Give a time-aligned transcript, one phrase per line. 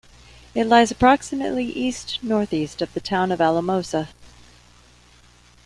[0.55, 4.09] It lies approximately east-northeast of the town of Alamosa.